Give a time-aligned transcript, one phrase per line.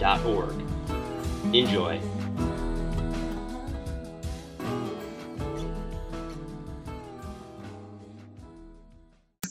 [0.00, 1.54] shcy.org.
[1.54, 2.00] Enjoy.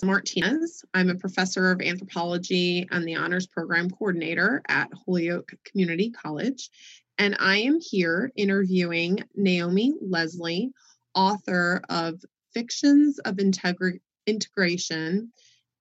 [0.02, 0.84] Martinez.
[0.94, 6.70] I'm a professor of anthropology and the honors program coordinator at Holyoke Community College.
[7.18, 10.72] And I am here interviewing Naomi Lesley,
[11.14, 12.24] author of
[12.54, 15.32] Fictions of Integra- Integration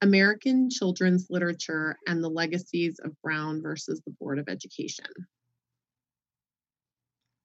[0.01, 5.07] American Children's Literature and the Legacies of Brown versus the Board of Education.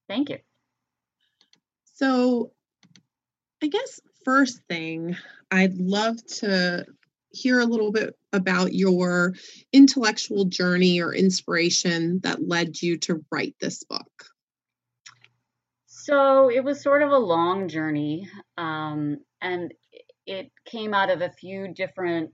[0.08, 0.38] Thank you.
[1.94, 2.52] So,
[3.62, 5.16] I guess first thing,
[5.50, 6.86] I'd love to
[7.30, 9.34] hear a little bit about your
[9.72, 14.26] intellectual journey or inspiration that led you to write this book.
[15.86, 19.72] So it was sort of a long journey, um, and
[20.26, 22.30] it came out of a few different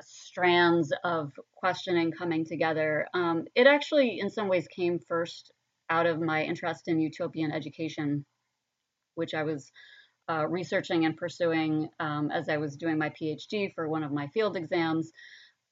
[0.00, 3.06] strands of questioning coming together.
[3.14, 5.52] Um, it actually, in some ways, came first
[5.88, 8.24] out of my interest in utopian education,
[9.14, 9.70] which I was
[10.28, 14.26] uh, researching and pursuing um, as I was doing my PhD for one of my
[14.28, 15.12] field exams.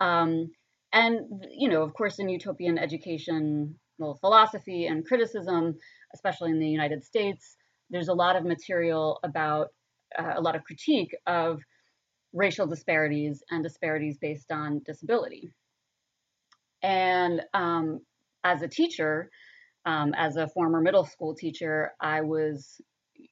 [0.00, 0.50] Um,
[0.92, 5.77] and, you know, of course, in utopian education, well, philosophy and criticism,
[6.14, 7.56] especially in the United States,
[7.91, 9.69] there's a lot of material about
[10.19, 11.60] uh, a lot of critique of
[12.33, 15.50] racial disparities and disparities based on disability.
[16.83, 18.00] And um,
[18.42, 19.30] as a teacher,
[19.86, 22.80] um, as a former middle school teacher, I was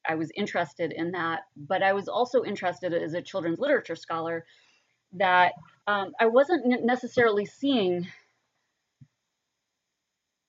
[0.08, 4.44] I was interested in that, but I was also interested as a children's literature scholar
[5.14, 5.52] that
[5.86, 8.06] um, I wasn't necessarily seeing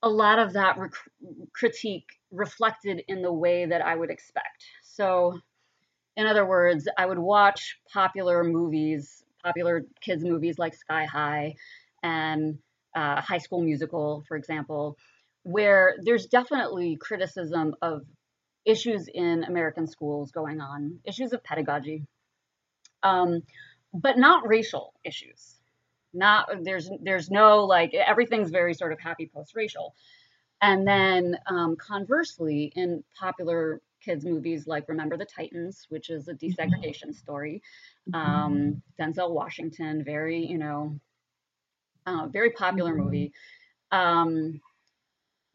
[0.02, 0.92] a lot of that rec-
[1.54, 4.66] critique reflected in the way that I would expect.
[4.84, 5.40] So,
[6.16, 11.56] in other words, I would watch popular movies, popular kids' movies like Sky High
[12.02, 12.60] and
[12.96, 14.98] uh, High School Musical, for example,
[15.44, 18.04] where there's definitely criticism of
[18.66, 22.06] issues in American schools going on, issues of pedagogy,
[23.02, 23.42] um,
[23.94, 25.56] but not racial issues.
[26.14, 29.96] Not there's there's no like everything's very sort of happy post racial,
[30.62, 36.34] and then um, conversely in popular kids movies like Remember the Titans, which is a
[36.34, 37.62] desegregation story,
[38.14, 41.00] um, Denzel Washington, very you know,
[42.06, 43.32] uh, very popular movie.
[43.92, 44.60] Um,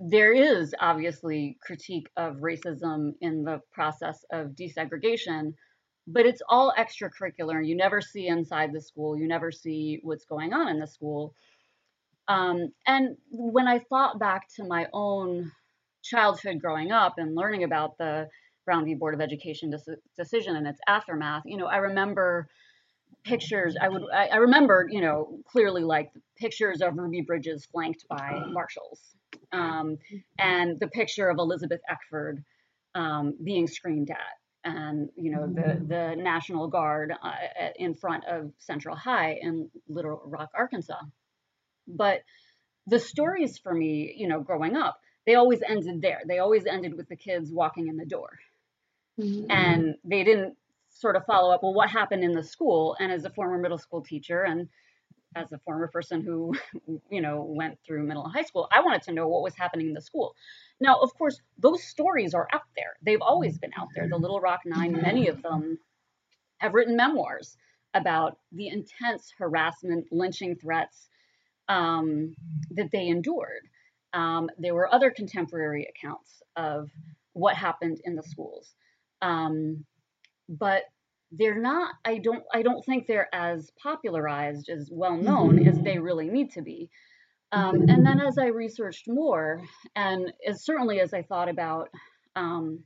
[0.01, 5.55] there is obviously critique of racism in the process of desegregation,
[6.07, 7.67] but it's all extracurricular.
[7.67, 11.35] You never see inside the school, you never see what's going on in the school.
[12.29, 15.51] Um, and when I thought back to my own
[16.09, 18.29] childhood growing up and learning about the
[18.65, 18.95] Brown v.
[18.95, 19.73] Board of Education
[20.17, 22.49] decision and its aftermath, you know, I remember
[23.25, 23.77] pictures.
[23.81, 28.45] I would, I, I remember, you know, clearly like pictures of Ruby Bridges flanked by
[28.51, 29.01] marshals
[29.53, 29.99] um,
[30.39, 32.45] and the picture of Elizabeth Eckford
[32.95, 37.33] um, being screamed at, and you know the the National Guard uh,
[37.77, 41.01] in front of Central High in Little Rock, Arkansas.
[41.87, 42.21] But
[42.87, 44.99] the stories for me, you know, growing up,
[45.29, 46.23] they always ended there.
[46.27, 48.31] They always ended with the kids walking in the door,
[49.21, 49.51] mm-hmm.
[49.51, 50.57] and they didn't
[50.89, 51.63] sort of follow up.
[51.63, 52.97] Well, what happened in the school?
[52.99, 54.71] And as a former middle school teacher and
[55.37, 56.55] as a former person who,
[57.11, 59.89] you know, went through middle and high school, I wanted to know what was happening
[59.89, 60.35] in the school.
[60.81, 62.97] Now, of course, those stories are out there.
[63.03, 64.09] They've always been out there.
[64.09, 65.79] The Little Rock Nine, many of them
[66.57, 67.59] have written memoirs
[67.93, 71.11] about the intense harassment, lynching threats
[71.69, 72.35] um,
[72.71, 73.69] that they endured.
[74.13, 76.91] Um, there were other contemporary accounts of
[77.33, 78.75] what happened in the schools.
[79.23, 79.85] Um,
[80.49, 80.85] but
[81.33, 85.99] they're not i don't i don't think they're as popularized as well known as they
[85.99, 86.91] really need to be
[87.53, 89.63] um, and then as i researched more
[89.95, 91.89] and as certainly as i thought about
[92.37, 92.81] um,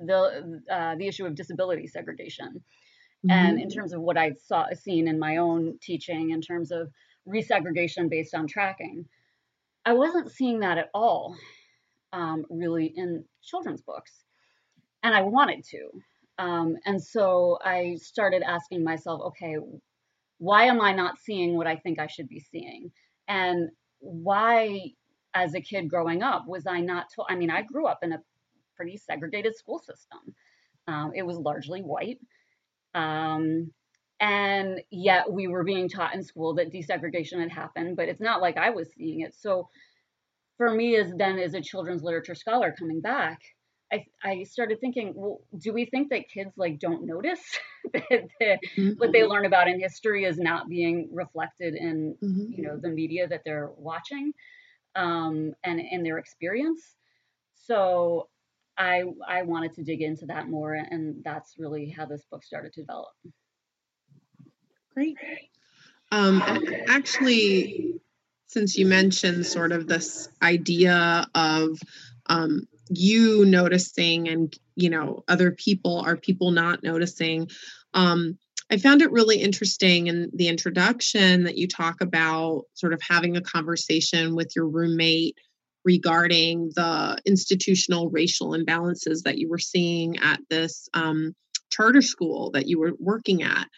[0.00, 3.30] the uh, the issue of disability segregation mm-hmm.
[3.30, 6.90] and in terms of what i saw seen in my own teaching in terms of
[7.26, 9.06] resegregation based on tracking
[9.84, 11.36] i wasn't seeing that at all
[12.12, 14.24] um, really in children's books
[15.02, 15.90] and i wanted to
[16.38, 19.56] um, and so I started asking myself, okay,
[20.38, 22.92] why am I not seeing what I think I should be seeing?
[23.26, 24.92] And why,
[25.34, 27.26] as a kid growing up, was I not told?
[27.28, 28.22] I mean, I grew up in a
[28.76, 30.34] pretty segregated school system.
[30.86, 32.18] Um, it was largely white.
[32.94, 33.72] Um,
[34.20, 38.40] and yet we were being taught in school that desegregation had happened, but it's not
[38.40, 39.34] like I was seeing it.
[39.34, 39.68] So
[40.56, 43.40] for me, as then as a children's literature scholar coming back,
[43.92, 47.40] I, I started thinking, well, do we think that kids like don't notice
[47.92, 48.90] that, that mm-hmm.
[48.98, 52.52] what they learn about in history is not being reflected in mm-hmm.
[52.52, 54.32] you know the media that they're watching
[54.94, 56.96] um, and in their experience?
[57.54, 58.28] So
[58.76, 62.72] I I wanted to dig into that more, and that's really how this book started
[62.74, 63.14] to develop.
[64.98, 65.16] Great.
[66.10, 66.42] Um,
[66.88, 68.00] actually,
[68.48, 71.78] since you mentioned sort of this idea of
[72.26, 77.48] um, you noticing and you know other people are people not noticing
[77.94, 78.36] um,
[78.72, 83.36] i found it really interesting in the introduction that you talk about sort of having
[83.36, 85.36] a conversation with your roommate
[85.84, 91.36] regarding the institutional racial imbalances that you were seeing at this um,
[91.70, 93.68] charter school that you were working at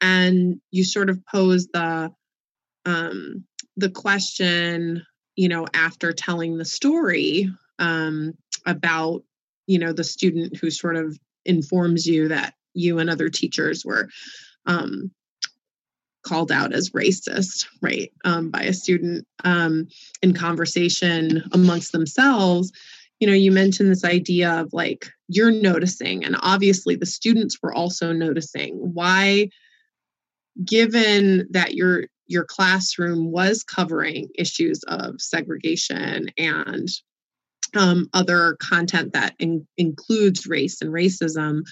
[0.00, 2.12] and you sort of pose the
[2.86, 3.44] um,
[3.76, 5.04] the question
[5.36, 7.48] you know after telling the story
[7.78, 8.34] um,
[8.66, 9.22] about
[9.66, 14.08] you know the student who sort of informs you that you and other teachers were
[14.66, 15.10] um,
[16.22, 19.88] called out as racist right um, by a student um,
[20.22, 22.72] in conversation amongst themselves.
[23.20, 27.74] You know you mentioned this idea of like you're noticing and obviously the students were
[27.74, 28.74] also noticing.
[28.74, 29.50] Why
[30.64, 36.88] given that your your classroom was covering issues of segregation and
[37.74, 41.62] um, other content that in, includes race and racism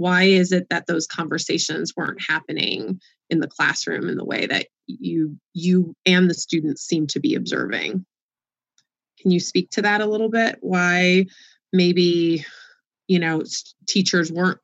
[0.00, 2.98] why is it that those conversations weren't happening
[3.28, 7.34] in the classroom in the way that you you and the students seem to be
[7.34, 8.06] observing?
[9.20, 10.56] Can you speak to that a little bit?
[10.62, 11.26] Why
[11.70, 12.46] maybe
[13.08, 13.42] you know
[13.86, 14.60] teachers weren't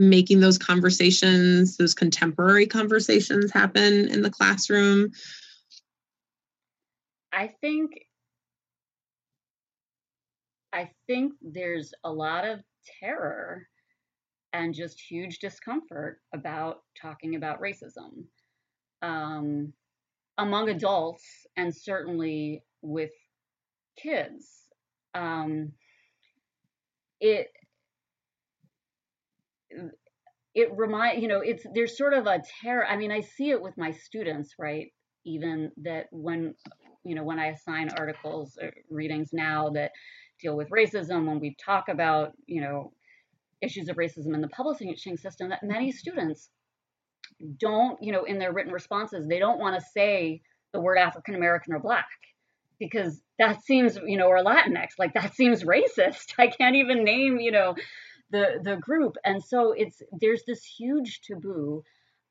[0.00, 5.10] making those conversations those contemporary conversations happen in the classroom
[7.32, 7.92] i think
[10.72, 12.60] I think there's a lot of
[13.00, 13.66] terror
[14.52, 18.24] and just huge discomfort about talking about racism
[19.02, 19.72] um,
[20.38, 21.24] among adults
[21.56, 23.10] and certainly with
[23.96, 24.48] kids.
[25.14, 25.72] Um,
[27.20, 27.48] it
[30.54, 32.86] it remind you know it's there's sort of a terror.
[32.86, 34.88] I mean, I see it with my students, right?
[35.24, 36.54] Even that when
[37.04, 39.92] you know when I assign articles or readings now that
[40.40, 42.92] deal with racism, when we talk about, you know,
[43.60, 46.48] issues of racism in the publishing system, that many students
[47.58, 50.40] don't, you know, in their written responses, they don't want to say
[50.72, 52.06] the word African American or Black
[52.78, 56.34] because that seems, you know, or Latinx, like that seems racist.
[56.38, 57.74] I can't even name, you know,
[58.30, 61.82] the the group, and so it's there's this huge taboo.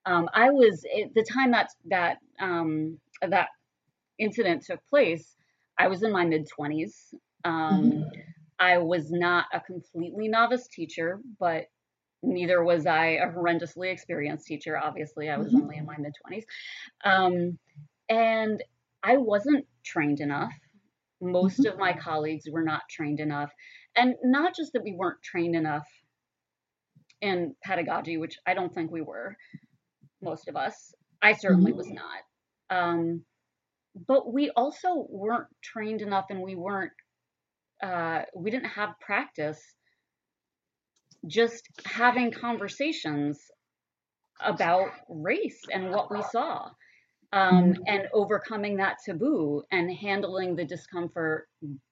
[0.05, 3.49] Um, I was at the time that that um, that
[4.17, 5.35] incident took place.
[5.77, 7.13] I was in my mid twenties.
[7.45, 8.09] Um, mm-hmm.
[8.59, 11.65] I was not a completely novice teacher, but
[12.21, 14.77] neither was I a horrendously experienced teacher.
[14.77, 15.61] Obviously, I was mm-hmm.
[15.61, 16.43] only in my mid 20s.
[17.05, 17.57] Um,
[18.09, 18.61] and
[19.03, 20.51] I wasn't trained enough.
[21.21, 21.73] Most mm-hmm.
[21.73, 23.51] of my colleagues were not trained enough.
[23.95, 25.87] And not just that we weren't trained enough
[27.21, 29.35] in pedagogy, which I don't think we were,
[30.21, 30.93] most of us.
[31.21, 31.95] I certainly was mm-hmm.
[31.95, 32.87] not.
[32.87, 33.23] Um,
[34.07, 36.91] but we also weren't trained enough and we weren't
[37.81, 39.61] uh, we didn't have practice
[41.27, 43.39] just having conversations
[44.41, 46.69] about race and what we saw
[47.31, 47.81] um, mm-hmm.
[47.87, 51.47] and overcoming that taboo and handling the discomfort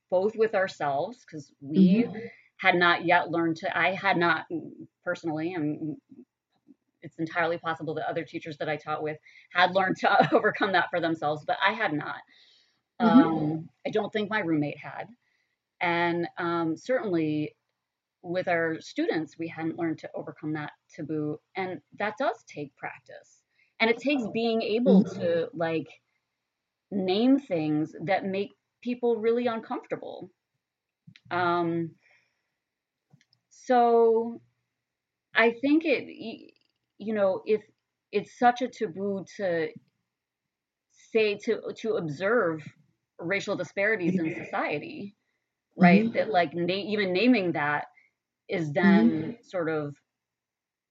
[0.09, 2.17] both with ourselves because we mm-hmm.
[2.57, 4.45] had not yet learned to i had not
[5.03, 5.97] personally and
[7.03, 9.17] it's entirely possible that other teachers that i taught with
[9.51, 12.15] had learned to overcome that for themselves but i had not
[13.01, 13.19] mm-hmm.
[13.19, 15.07] um, i don't think my roommate had
[15.79, 17.55] and um, certainly
[18.23, 21.39] with our students, we hadn't learned to overcome that taboo.
[21.55, 23.41] And that does take practice.
[23.79, 25.19] And it takes being able mm-hmm.
[25.19, 25.87] to like
[26.91, 30.31] name things that make people really uncomfortable.
[31.31, 31.91] Um,
[33.50, 34.41] so
[35.36, 36.53] I think it,
[36.98, 37.62] you know, if
[38.12, 39.69] it's such a taboo to
[41.12, 42.63] say to to observe
[43.19, 45.15] racial disparities in society
[45.77, 46.03] right?
[46.05, 46.17] Mm-hmm.
[46.17, 47.86] That like na- even naming that
[48.50, 49.31] is then mm-hmm.
[49.43, 49.96] sort of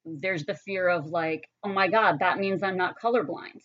[0.04, 3.62] there's the fear of like, oh my God, that means I'm not colorblind.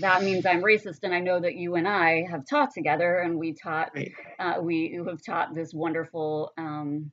[0.00, 1.00] That means I'm racist.
[1.02, 4.12] And I know that you and I have taught together, and we taught right.
[4.38, 7.10] uh, we have taught this wonderful um,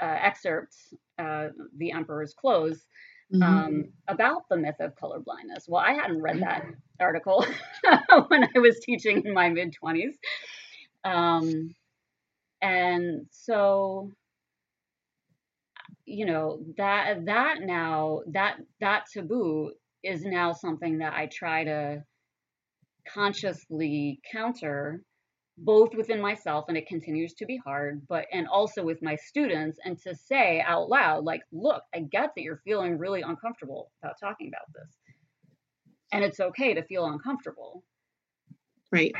[0.00, 0.74] uh, excerpt,
[1.18, 2.86] uh, "The Emperor's Clothes."
[3.32, 3.42] Mm-hmm.
[3.42, 5.66] Um, about the myth of colorblindness.
[5.66, 6.66] Well, I hadn't read that
[7.00, 7.46] article
[8.28, 10.12] when I was teaching in my mid 20s.
[11.02, 11.74] Um,
[12.60, 14.12] and so
[16.04, 22.04] you know that that now that that taboo is now something that I try to
[23.12, 25.02] consciously counter
[25.58, 29.78] both within myself and it continues to be hard but and also with my students
[29.84, 34.14] and to say out loud like look i get that you're feeling really uncomfortable about
[34.18, 34.96] talking about this.
[36.12, 37.82] And it's okay to feel uncomfortable.
[38.90, 39.14] Right.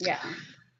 [0.00, 0.20] Yeah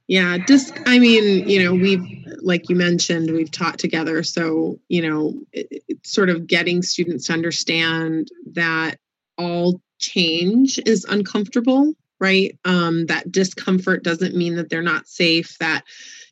[0.06, 4.23] yeah just i mean you know we've like you mentioned we've taught together.
[4.23, 8.99] So you know it, it's sort of getting students to understand that
[9.38, 12.56] all change is uncomfortable right?
[12.64, 15.82] Um that discomfort doesn't mean that they're not safe that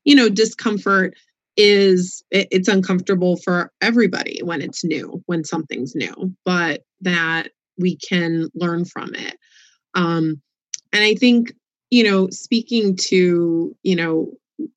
[0.04, 1.14] you know discomfort
[1.56, 7.48] is it, it's uncomfortable for everybody when it's new when something's new but that
[7.78, 9.36] we can learn from it.
[9.94, 10.40] Um
[10.92, 11.54] and i think
[11.92, 14.32] you know, speaking to, you know,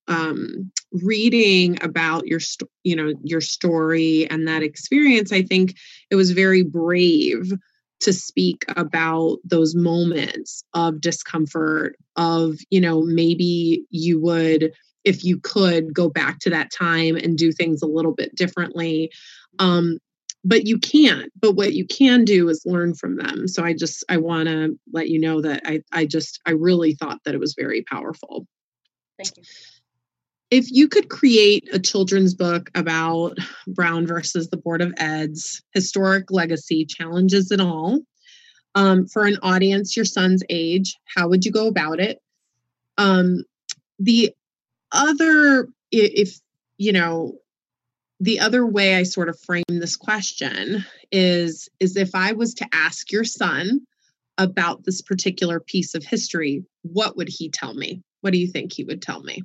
[0.10, 5.78] um, reading about your, st- you know, your story and that experience, I think
[6.12, 7.54] it was very brave
[8.02, 14.74] to speak about those moments of discomfort of you know maybe you would
[15.06, 19.10] if you could go back to that time and do things a little bit differently.
[19.60, 20.00] Um,
[20.46, 23.48] but you can't but what you can do is learn from them.
[23.48, 26.94] So i just i want to let you know that i i just i really
[26.94, 28.48] thought that it was very powerful.
[29.18, 29.44] Thank you.
[30.52, 33.38] If you could create a children's book about
[33.68, 38.00] brown versus the board of eds historic legacy challenges and all
[38.75, 42.20] um, for an audience your son's age how would you go about it?
[42.98, 43.44] Um,
[44.00, 44.32] the
[44.92, 46.40] other if
[46.78, 47.40] you know
[48.20, 52.68] the other way I sort of frame this question is is if I was to
[52.72, 53.82] ask your son
[54.38, 58.02] about this particular piece of history, what would he tell me?
[58.22, 59.44] What do you think he would tell me?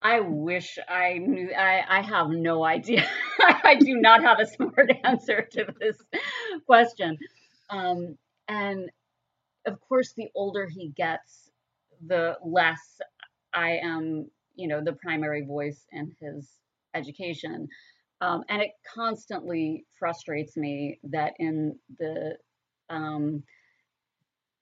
[0.00, 1.52] I wish I knew.
[1.56, 3.08] I, I have no idea.
[3.38, 5.96] I do not have a smart answer to this
[6.66, 7.18] question.
[7.70, 8.90] Um, and
[9.66, 11.50] of course, the older he gets,
[12.04, 13.00] the less
[13.54, 16.48] I am, you know, the primary voice in his
[16.94, 17.68] education.
[18.20, 22.36] Um, and it constantly frustrates me that in the,
[22.88, 23.42] um,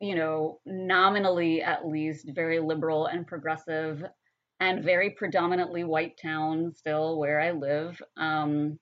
[0.01, 4.03] you know, nominally at least very liberal and progressive
[4.61, 8.79] and very predominantly white town still where I live, um,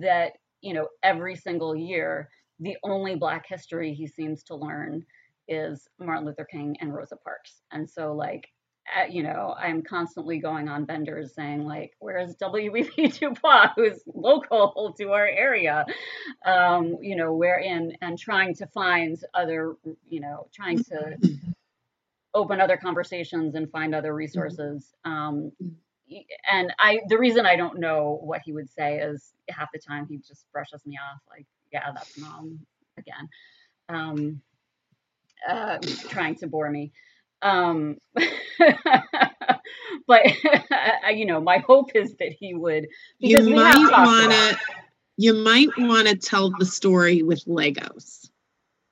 [0.00, 2.28] that, you know, every single year,
[2.60, 5.02] the only Black history he seems to learn
[5.48, 7.62] is Martin Luther King and Rosa Parks.
[7.72, 8.48] And so, like,
[9.10, 13.08] you know, I'm constantly going on vendors saying like, "Where's W.E.B.
[13.08, 15.86] Du Bois, who's local to our area?"
[16.44, 19.76] Um, you know, where in and trying to find other,
[20.08, 21.16] you know, trying to
[22.34, 24.92] open other conversations and find other resources.
[25.04, 25.52] Um,
[26.50, 30.06] and I, the reason I don't know what he would say is half the time
[30.08, 32.60] he just brushes me off, like, "Yeah, that's mom
[32.98, 33.28] again,"
[33.88, 34.42] um,
[35.48, 36.92] uh, trying to bore me.
[37.42, 37.98] Um,
[40.06, 40.22] but
[41.14, 42.86] you know, my hope is that he would.
[43.18, 44.58] You might want to.
[45.18, 48.28] You might want to tell the story with Legos.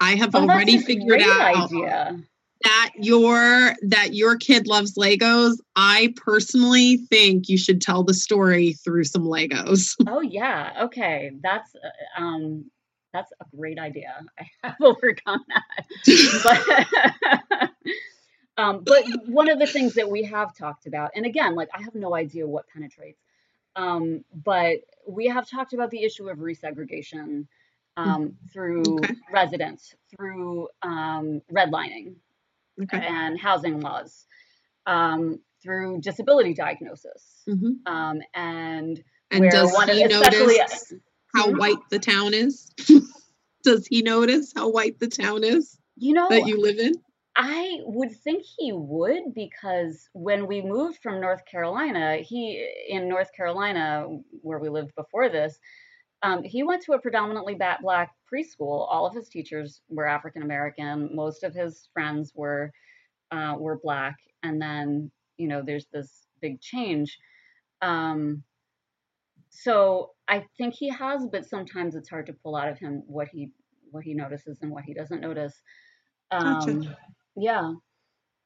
[0.01, 2.19] I have oh, already figured out idea.
[2.63, 5.57] that your that your kid loves Legos.
[5.77, 9.95] I personally think you should tell the story through some Legos.
[10.09, 12.71] Oh yeah, okay, that's uh, um,
[13.13, 14.15] that's a great idea.
[14.63, 15.85] I work on that.
[16.45, 17.71] but
[18.61, 21.83] um, but one of the things that we have talked about, and again, like I
[21.83, 23.21] have no idea what penetrates,
[23.75, 27.47] um, but we have talked about the issue of resegregation
[27.97, 29.15] um, through okay.
[29.33, 32.15] residents, through um, redlining
[32.83, 32.99] okay.
[32.99, 34.27] and housing laws,
[34.87, 37.91] um, through disability diagnosis, mm-hmm.
[37.91, 40.93] Um, and and does he notice
[41.35, 41.57] how hmm?
[41.57, 42.71] white the town is?
[43.63, 45.79] does he notice how white the town is?
[45.97, 46.95] You know that you live in.
[47.37, 53.33] I would think he would because when we moved from North Carolina, he in North
[53.33, 54.07] Carolina
[54.43, 55.59] where we lived before this,
[56.23, 58.87] um, he went to a predominantly black preschool.
[58.91, 61.15] All of his teachers were African American.
[61.15, 62.73] Most of his friends were
[63.31, 67.17] uh, were black, and then you know there's this big change.
[67.81, 68.43] Um,
[69.51, 73.29] so I think he has, but sometimes it's hard to pull out of him what
[73.29, 73.51] he
[73.91, 75.55] what he notices and what he doesn't notice.
[76.31, 76.97] Um,
[77.37, 77.73] yeah.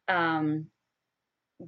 [0.09, 0.71] Um,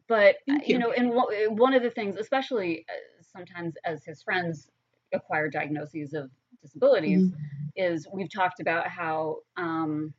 [0.08, 0.78] but you you.
[0.78, 4.68] know, and one one of the things, especially uh, sometimes as his friends
[5.12, 6.30] acquire diagnoses of
[6.62, 7.32] disabilities, Mhm.
[7.76, 10.12] is we've talked about how um,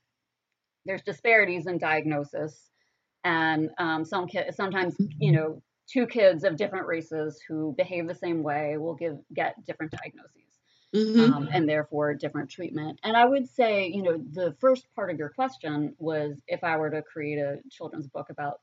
[0.86, 2.72] there's disparities in diagnosis,
[3.24, 5.62] and um, some kids sometimes you know
[5.92, 10.47] two kids of different races who behave the same way will give get different diagnoses
[10.98, 11.34] Mhm.
[11.34, 13.00] um, and therefore different treatment.
[13.04, 16.78] And I would say, you know, the first part of your question was if I
[16.78, 18.62] were to create a children's book about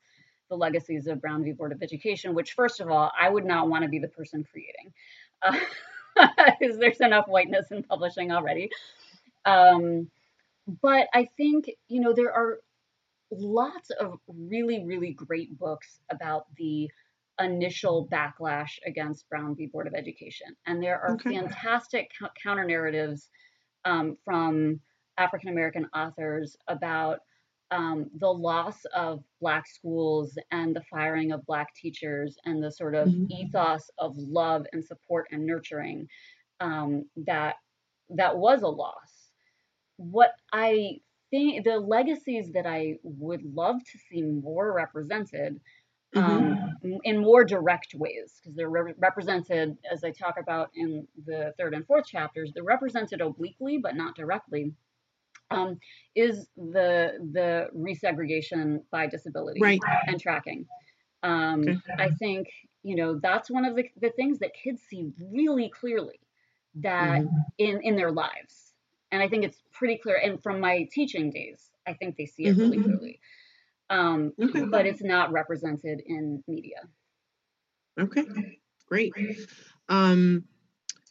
[0.48, 1.52] the legacies of Brown v.
[1.52, 4.44] Board of Education, which, first of all, I would not want to be the person
[4.44, 4.92] creating,
[6.60, 8.70] because there's enough whiteness in publishing already.
[9.46, 10.10] Um,
[10.82, 12.58] but I think, you know, there are
[13.30, 16.90] lots of really, really great books about the
[17.40, 19.66] initial backlash against Brown v.
[19.66, 20.48] Board of Education.
[20.66, 21.34] And there are Okay.
[21.34, 23.28] fantastic cou- counter narratives
[23.84, 24.80] um, from
[25.18, 27.20] African American authors about
[27.70, 32.94] um, the loss of Black schools and the firing of Black teachers and the sort
[32.94, 33.30] of Mhm.
[33.30, 36.08] ethos of love and support and nurturing
[36.60, 37.56] um, that
[38.10, 39.30] that was a loss.
[39.96, 41.00] What I
[41.30, 45.60] think the legacies that I would love to see more represented.
[46.16, 51.08] Um, m- in more direct ways because they're re- represented, as I talk about in
[51.26, 54.74] the third and fourth chapters, they're represented obliquely but not directly.
[55.50, 55.78] Um,
[56.14, 59.80] is the the resegregation by disability Right.
[60.06, 60.68] and tracking?
[61.22, 61.94] Um, Okay.
[61.98, 62.48] I think
[62.82, 66.20] you know that's one of the, the things that kids see really clearly
[66.76, 67.44] that Mhm.
[67.58, 68.74] in in their lives,
[69.12, 70.16] and I think it's pretty clear.
[70.18, 72.80] And from my teaching days, I think they see it really Mhm.
[72.80, 73.20] clearly.
[73.94, 74.32] Um,
[74.70, 76.80] but it's not represented in media.
[77.98, 78.24] Okay,
[78.88, 79.12] great.
[79.88, 80.44] Um,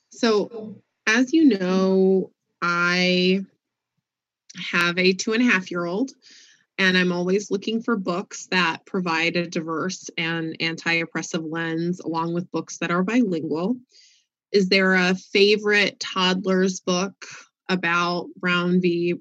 [0.10, 3.46] so as you know, I
[4.72, 6.12] have a two and a half year old,
[6.78, 12.34] and I'm always looking for books that provide a diverse and anti oppressive lens, along
[12.34, 13.78] with books that are bilingual.
[14.52, 17.26] Is there a favorite toddler's book
[17.70, 19.16] about Brown v.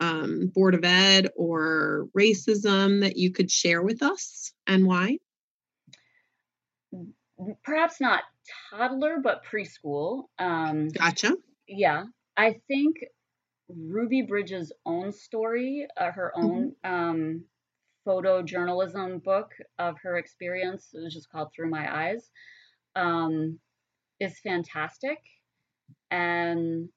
[0.00, 5.18] Um, Board of Ed or racism that you could share with us and why?
[7.62, 8.22] Perhaps not
[8.70, 10.24] toddler, but preschool.
[10.38, 11.36] Um, Gotcha.
[11.68, 12.04] yeah,
[12.36, 12.96] I think
[13.68, 17.44] Ruby Bridges' own story, uh, her own um,
[18.06, 22.30] photojournalism book of her experience, which just called Through My Eyes,
[22.96, 23.58] um,
[24.18, 25.18] is fantastic
[26.10, 26.88] and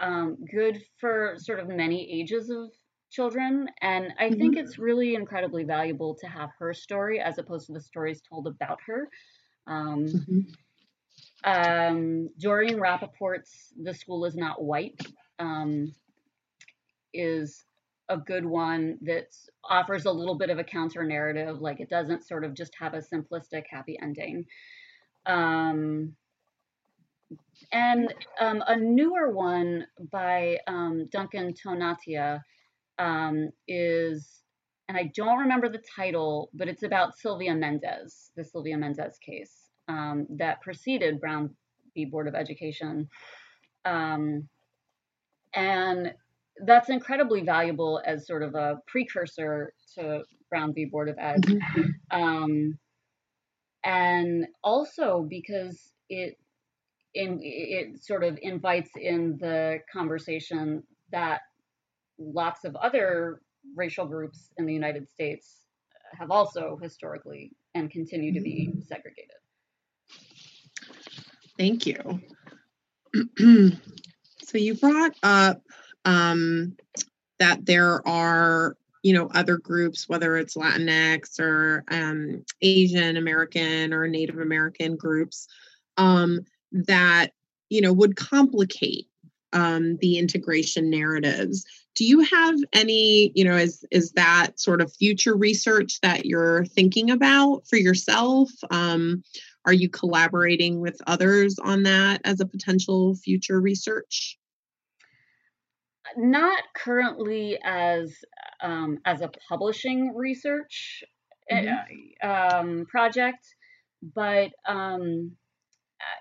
[0.00, 2.70] um, good for sort of many ages of
[3.10, 3.68] children.
[3.82, 7.80] And I think it's really incredibly valuable to have her story as opposed to the
[7.80, 9.08] stories told about her.
[9.66, 10.54] Um, Mhm.
[11.44, 15.00] um, Doreen Rappaport's The School is Not White
[15.38, 15.94] um,
[17.12, 17.64] is
[18.08, 19.28] a good one that
[19.64, 21.60] offers a little bit of a counter narrative.
[21.60, 24.46] Like it doesn't sort of just have a simplistic happy ending.
[25.26, 26.16] Um,
[27.72, 32.40] and um, a newer one by um, Duncan Tonatiuh
[32.98, 34.42] um, is,
[34.88, 39.68] and I don't remember the title, but it's about Sylvia Mendez, the Sylvia Mendez case
[39.88, 41.50] um, that preceded Brown
[41.94, 42.04] v.
[42.04, 43.08] Board of Education.
[43.84, 44.48] Um,
[45.54, 46.14] and
[46.66, 50.84] that's incredibly valuable as sort of a precursor to Brown v.
[50.86, 51.42] Board of Ed.
[51.42, 51.88] Mhm.
[52.10, 52.78] Um,
[53.84, 56.38] and also because it
[57.14, 61.40] in, it sort of invites in the conversation that
[62.18, 63.42] lots of other
[63.76, 65.66] racial groups in the United States
[66.18, 69.30] have also historically and continue to be segregated.
[71.58, 72.20] Thank you.
[74.42, 75.62] so you brought up
[76.04, 76.76] um,
[77.38, 84.08] that there are, you know, other groups, whether it's Latinx or um, Asian American or
[84.08, 85.48] Native American groups,
[85.96, 87.28] um, that
[87.68, 89.06] you know would complicate
[89.52, 91.64] um, the integration narratives.
[91.94, 96.64] Do you have any, you know, is is that sort of future research that you're
[96.64, 98.50] thinking about for yourself?
[98.70, 99.22] Um,
[99.64, 104.38] are you collaborating with others on that as a potential future research?
[106.16, 108.14] Not currently as
[108.62, 111.04] um, as a publishing research
[111.50, 113.46] uh, um, project,
[114.14, 115.32] but um,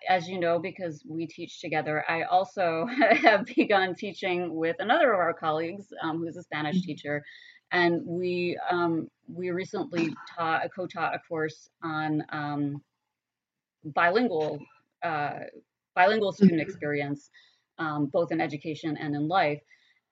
[0.09, 2.85] as you know, because we teach together, I also
[3.23, 6.83] have begun teaching with another of our colleagues um, who's a Spanish Mhm.
[6.83, 7.23] teacher,
[7.71, 12.81] and we um, we recently taught co-taught a course on um,
[13.83, 14.59] bilingual
[15.03, 15.39] uh,
[15.95, 17.29] bilingual student experience,
[17.77, 19.61] um, both in education and in life.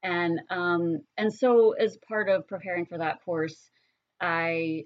[0.03, 3.69] And um, and so as part of preparing for that course,
[4.21, 4.85] I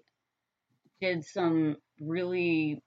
[1.01, 2.81] did some really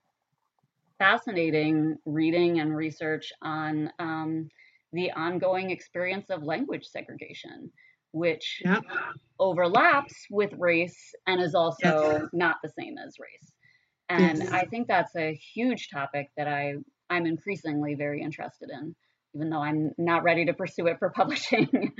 [0.98, 4.48] fascinating reading and research on um,
[4.92, 7.70] the ongoing experience of language segregation,
[8.12, 8.82] which yep.
[9.38, 12.22] overlaps with race and is also yes.
[12.32, 13.52] not the same as race.
[14.08, 14.52] And yes.
[14.52, 16.74] I think that's a huge topic that I
[17.08, 18.94] I'm increasingly very interested in,
[19.34, 21.92] even though I'm not ready to pursue it for publishing.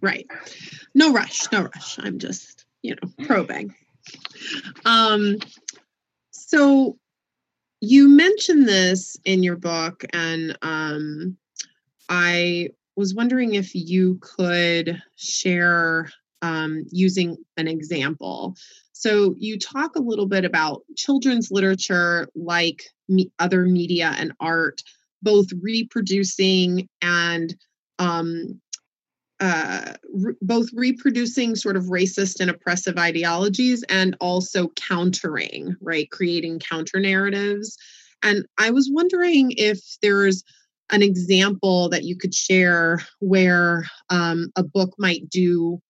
[0.00, 0.26] right.
[0.94, 1.98] No rush, no rush.
[1.98, 3.74] I'm just, you know, probing.
[4.84, 5.38] Um
[6.30, 6.98] so
[7.80, 11.36] you mentioned this in your book and um
[12.08, 16.10] I was wondering if you could share
[16.42, 18.56] um, using an example.
[18.92, 24.82] So, you talk a little bit about children's literature, like me, other media and art,
[25.22, 27.54] both reproducing and
[27.98, 28.60] um,
[29.40, 36.10] uh, re- both reproducing sort of racist and oppressive ideologies and also countering, right?
[36.10, 37.76] Creating counter narratives.
[38.22, 40.44] And I was wondering if there's
[40.90, 45.80] an example that you could share where um, a book might do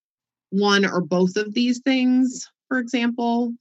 [0.51, 3.53] one or both of these things, for example.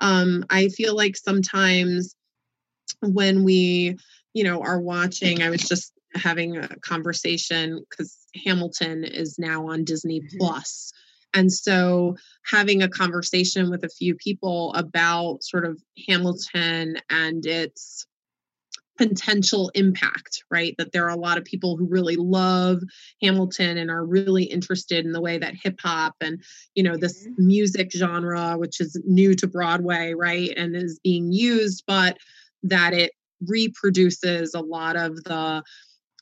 [0.00, 2.16] Um, I feel like sometimes
[3.00, 3.96] when we,
[4.32, 9.84] you know, are watching, I was just having a conversation because Hamilton is now on
[9.84, 10.38] Disney mm-hmm.
[10.38, 10.92] Plus.
[11.34, 18.06] And so having a conversation with a few people about sort of Hamilton and its
[18.96, 20.74] potential impact, right?
[20.78, 22.80] That there are a lot of people who really love
[23.20, 26.42] Hamilton and are really interested in the way that hip hop and,
[26.76, 27.46] you know, this mm-hmm.
[27.46, 30.52] music genre, which is new to Broadway, right?
[30.56, 32.18] And is being used, but
[32.62, 33.10] that it
[33.46, 35.62] reproduces a lot of the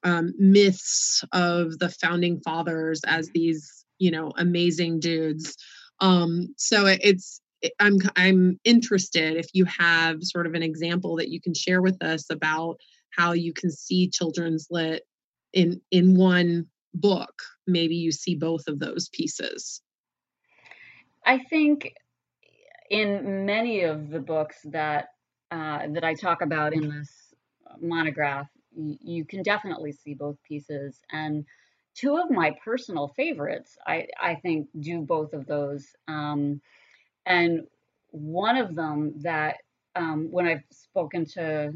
[0.04, 5.56] um, myths of the founding fathers as these, you know, amazing dudes.
[6.00, 7.40] Um, so it's
[7.78, 12.02] I'm I'm interested if you have sort of an example that you can share with
[12.02, 12.76] us about
[13.10, 15.02] how you can see children's lit
[15.52, 17.42] in in one book.
[17.66, 19.80] Maybe you see both of those pieces.
[21.24, 21.94] I think
[22.90, 25.08] in many of the books that
[25.50, 27.10] uh, that I talk about in this
[27.80, 31.00] monograph, you can definitely see both pieces.
[31.10, 31.44] And
[31.94, 35.86] two of my personal favorites, I, I think, do both of those.
[36.08, 36.60] Um,
[37.26, 37.66] and
[38.10, 39.56] one of them that,
[39.94, 41.72] um, when I've spoken to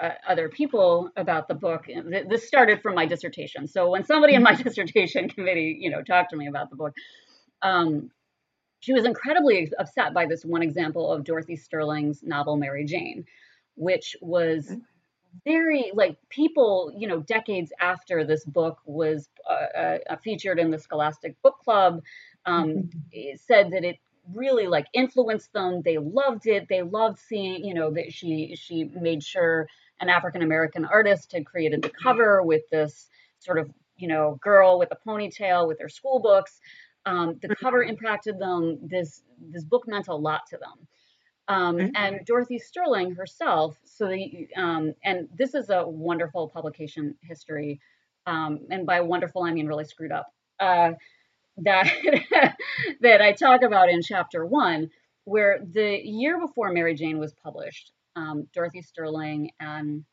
[0.00, 3.66] uh, other people about the book, th- this started from my dissertation.
[3.66, 4.62] So when somebody in my mm-hmm.
[4.68, 6.94] dissertation committee, you know, talked to me about the book,
[7.62, 8.10] um,
[8.80, 13.24] she was incredibly upset by this one example of Dorothy Sterling's novel Mary Jane,
[13.74, 14.72] which was
[15.44, 20.78] very like people, you know, decades after this book was uh, uh, featured in the
[20.78, 22.02] Scholastic Book Club,
[22.46, 23.36] um, mm-hmm.
[23.36, 23.98] said that it
[24.32, 25.82] really like influenced them.
[25.82, 26.66] They loved it.
[26.68, 29.68] They loved seeing, you know, that she she made sure
[30.00, 34.78] an African American artist had created the cover with this sort of you know girl
[34.78, 36.60] with a ponytail with their school books.
[37.06, 37.90] Um, the cover mm-hmm.
[37.90, 38.78] impacted them.
[38.82, 40.86] This this book meant a lot to them.
[41.48, 43.78] Um, and Dorothy Sterling herself.
[43.84, 47.80] So the um, and this is a wonderful publication history.
[48.26, 50.26] Um, and by wonderful, I mean really screwed up.
[50.60, 50.92] Uh,
[51.64, 52.56] that
[53.00, 54.90] that I talk about in chapter one,
[55.24, 60.04] where the year before Mary Jane was published, um, Dorothy Sterling and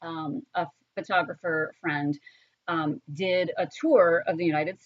[0.00, 2.18] um, a photographer friend
[2.68, 4.78] um, did a tour of the United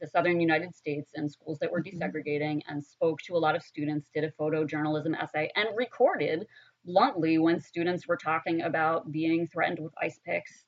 [0.00, 1.98] the southern United States and schools that were mm-hmm.
[1.98, 6.46] desegregating and spoke to a lot of students, did a photojournalism essay, and recorded
[6.84, 10.64] bluntly when students were talking about being threatened with ice picks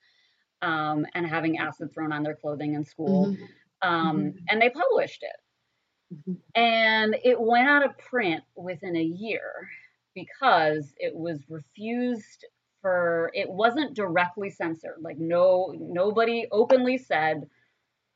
[0.61, 3.29] um, and having acid thrown on their clothing in school.
[3.29, 3.45] Mm-hmm
[3.83, 4.39] um, mm-hmm.
[4.49, 6.15] and they published it.
[6.15, 6.33] Mm-hmm.
[6.55, 9.69] And it went out of print within a year
[10.15, 12.47] because it was refused
[12.81, 14.97] for it wasn't directly censored.
[15.01, 17.49] Like no nobody openly said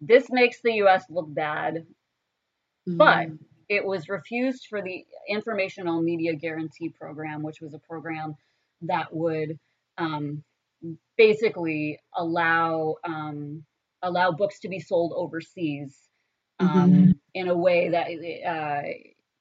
[0.01, 1.87] this makes the US look bad.
[2.89, 2.97] Mm-hmm.
[2.97, 3.29] But
[3.69, 8.37] it was refused for the Informational Media Guarantee Program, which was a program
[8.83, 9.59] that would
[9.99, 10.45] um,
[11.17, 13.65] basically allow um,
[14.03, 15.97] allow books to be sold overseas
[16.61, 17.11] um, mm-hmm.
[17.35, 18.07] in a way that
[18.49, 18.83] uh,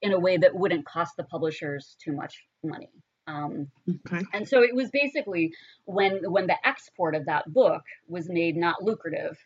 [0.01, 2.89] in a way that wouldn't cost the publishers too much money.
[3.27, 4.23] Um, okay.
[4.33, 5.53] And so it was basically
[5.85, 9.37] when when the export of that book was made not lucrative,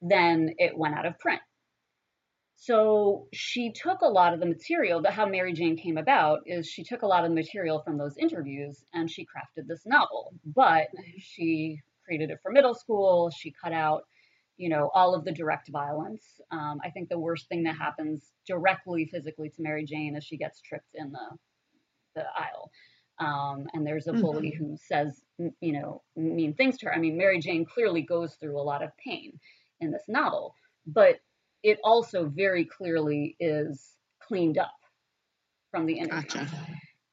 [0.00, 1.40] then it went out of print.
[2.60, 5.00] So she took a lot of the material.
[5.02, 7.98] That how Mary Jane came about is she took a lot of the material from
[7.98, 10.32] those interviews and she crafted this novel.
[10.44, 13.30] But she created it for middle school.
[13.30, 14.02] She cut out,
[14.56, 16.24] you know, all of the direct violence.
[16.50, 20.36] Um, I think the worst thing that happens directly physically to Mary Jane is she
[20.36, 21.36] gets tripped in the
[22.16, 22.70] the aisle.
[23.20, 24.64] Um, and there's a bully mm-hmm.
[24.64, 25.22] who says,
[25.60, 26.94] you know, mean things to her.
[26.94, 29.38] I mean, Mary Jane clearly goes through a lot of pain
[29.80, 30.54] in this novel,
[30.86, 31.16] but
[31.62, 34.74] it also very clearly is cleaned up
[35.70, 36.28] from the internet.
[36.28, 36.48] Gotcha.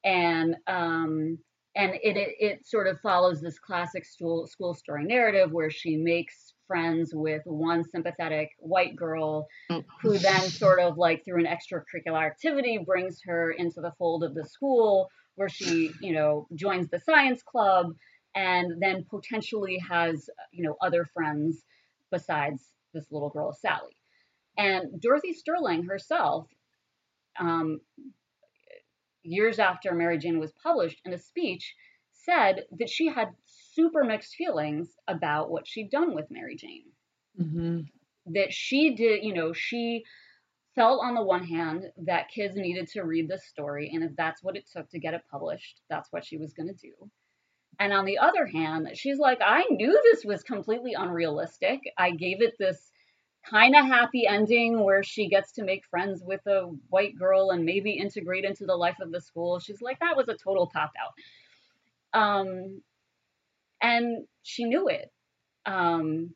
[0.03, 1.39] And um,
[1.75, 5.97] and it, it, it sort of follows this classic school school story narrative where she
[5.97, 9.83] makes friends with one sympathetic white girl oh.
[10.01, 14.33] who then sort of like through an extracurricular activity brings her into the fold of
[14.33, 17.93] the school where she you know joins the science club
[18.35, 21.63] and then potentially has you know other friends
[22.11, 22.63] besides
[22.93, 23.95] this little girl sally
[24.57, 26.47] and dorothy sterling herself
[27.39, 27.79] um,
[29.23, 31.75] years after Mary Jane was published, in a speech,
[32.13, 36.85] said that she had super mixed feelings about what she'd done with Mary Jane.
[37.39, 37.79] Mm-hmm.
[38.33, 40.03] That she did, you know, she
[40.73, 44.43] felt on the one hand that kids needed to read this story, and if that's
[44.43, 46.93] what it took to get it published, that's what she was going to do.
[47.79, 51.81] And on the other hand, she's like, I knew this was completely unrealistic.
[51.97, 52.91] I gave it this
[53.49, 57.65] kind of happy ending where she gets to make friends with a white girl and
[57.65, 59.59] maybe integrate into the life of the school.
[59.59, 62.19] She's like, that was a total cop out.
[62.19, 62.81] Um,
[63.81, 65.11] and she knew it.
[65.65, 66.33] Um,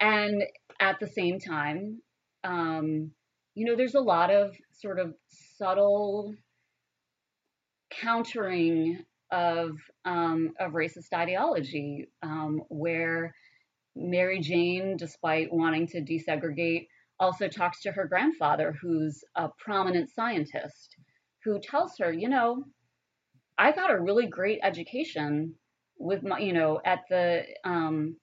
[0.00, 0.42] and
[0.80, 2.00] at the same time,
[2.44, 3.12] um,
[3.54, 6.34] you know, there's a lot of sort of subtle
[7.90, 9.72] countering of
[10.04, 13.34] um, of racist ideology um, where
[13.94, 16.86] Mary Jane, despite wanting to desegregate,
[17.20, 20.96] also talks to her grandfather, who's a prominent scientist,
[21.44, 22.64] who tells her, you know,
[23.58, 25.54] I got a really great education
[25.98, 28.16] with my, you know, at the um,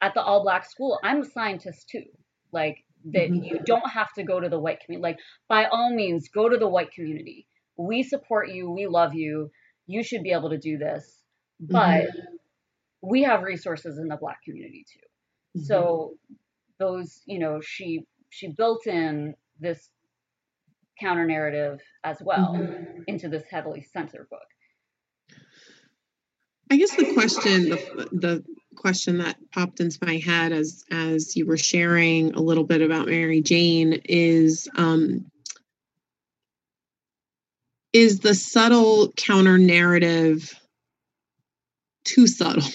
[0.00, 0.98] at the all black school.
[1.02, 2.04] I'm a scientist too.
[2.52, 2.76] Like
[3.12, 3.42] that, mm-hmm.
[3.42, 5.02] you don't have to go to the white community.
[5.02, 7.46] Like by all means, go to the white community.
[7.76, 8.70] We support you.
[8.70, 9.50] We love you.
[9.86, 11.22] You should be able to do this.
[11.60, 12.34] But mm-hmm
[13.04, 15.66] we have resources in the black community too mm-hmm.
[15.66, 16.14] so
[16.78, 19.90] those you know she she built in this
[21.00, 23.02] counter narrative as well mm-hmm.
[23.06, 25.38] into this heavily censored book
[26.70, 28.44] i guess the question the, the
[28.76, 33.06] question that popped into my head as as you were sharing a little bit about
[33.06, 35.24] mary jane is um
[37.94, 40.52] is the subtle counter narrative
[42.04, 42.68] too subtle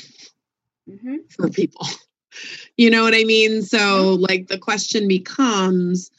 [0.89, 1.17] mm-hmm.
[1.29, 1.85] for people.
[2.77, 3.61] You know what I mean?
[3.61, 6.09] So, like, the question becomes,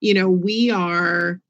[0.00, 1.40] you know, we are,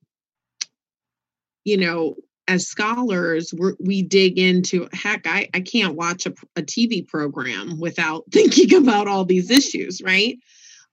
[1.64, 2.16] you know,
[2.46, 7.80] as scholars, we we dig into heck, I, I can't watch a, a TV program
[7.80, 10.38] without thinking about all these issues, right?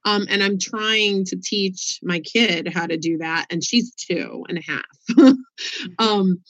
[0.06, 4.46] Um, and I'm trying to teach my kid how to do that, and she's two
[4.48, 5.36] and a half.
[5.58, 6.06] Mm-hmm.
[6.06, 6.42] um,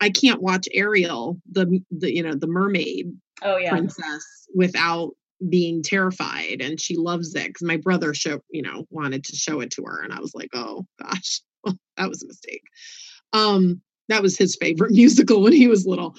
[0.00, 3.12] I can't watch Ariel, the the you know the mermaid
[3.42, 5.12] oh yeah princess without
[5.48, 9.60] being terrified and she loves it because my brother show you know wanted to show
[9.60, 11.40] it to her and i was like oh gosh
[11.96, 12.62] that was a mistake
[13.32, 16.14] um that was his favorite musical when he was little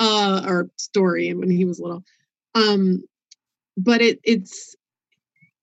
[0.00, 2.04] uh or story when he was little
[2.54, 3.02] um
[3.76, 4.76] but it it's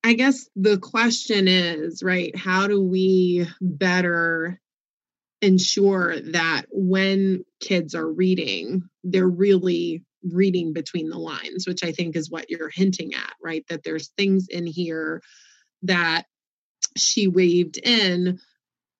[0.05, 4.59] i guess the question is right how do we better
[5.41, 12.15] ensure that when kids are reading they're really reading between the lines, which I think
[12.15, 13.63] is what you're hinting at, right?
[13.69, 15.21] That there's things in here
[15.83, 16.23] that
[16.97, 18.39] she waved in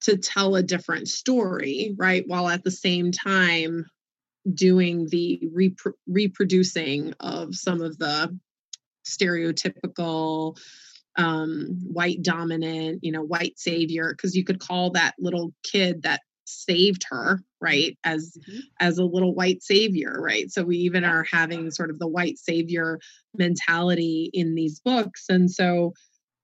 [0.02, 2.24] to tell a different story, right?
[2.26, 3.86] While at the same time
[4.52, 8.38] doing the repro- reproducing of some of the
[9.06, 10.56] stereotypical
[11.16, 16.20] um, white dominant, you know, white savior, because you could call that little kid that
[16.48, 18.60] saved her right as mm-hmm.
[18.78, 20.50] as a little white savior right?
[20.50, 23.00] So we even are having sort of the white savior
[23.34, 25.92] mentality in these books and so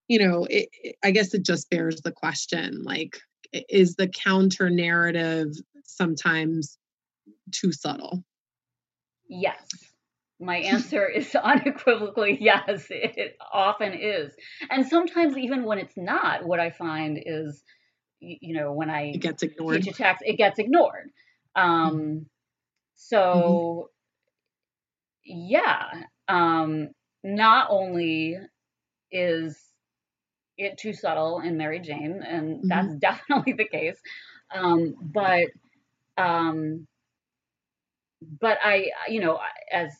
[0.08, 3.16] you know it, it, i guess it just bears the question like
[3.52, 5.54] is the counter narrative
[5.84, 6.78] sometimes
[7.50, 8.24] too subtle?
[9.28, 9.91] Yes
[10.42, 14.32] my answer is unequivocally yes it often is
[14.70, 17.62] and sometimes even when it's not what i find is
[18.20, 21.10] you know when i it gets ignored teach a text it gets ignored
[21.56, 22.18] um mm-hmm.
[22.94, 23.90] so
[25.28, 25.48] mm-hmm.
[25.48, 25.86] yeah
[26.28, 26.88] um
[27.24, 28.36] not only
[29.10, 29.58] is
[30.58, 32.68] it too subtle in mary jane and mm-hmm.
[32.68, 33.96] that's definitely the case
[34.54, 35.48] um but
[36.16, 36.86] um
[38.40, 39.38] but i you know
[39.72, 39.92] as